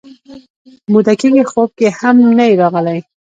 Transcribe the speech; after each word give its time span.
موده 0.91 1.13
کېږي 1.21 1.43
خوب 1.51 1.69
کې 1.79 1.87
هم 1.99 2.15
نه 2.37 2.43
یې 2.49 2.53
راغلی 2.61 2.99